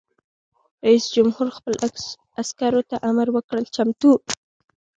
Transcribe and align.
رئیس 0.85 1.05
جمهور 1.15 1.47
خپلو 1.57 1.77
عسکرو 2.41 2.81
ته 2.89 2.95
امر 3.09 3.27
وکړ؛ 3.35 3.57
چمتو! 3.75 4.11